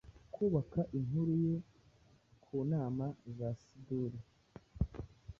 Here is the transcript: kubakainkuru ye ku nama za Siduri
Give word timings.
kubakainkuru 0.33 1.33
ye 1.45 1.55
ku 2.43 2.55
nama 2.71 3.05
za 3.37 3.49
Siduri 3.61 4.19